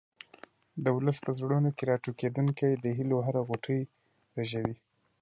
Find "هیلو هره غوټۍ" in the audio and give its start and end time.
2.97-3.81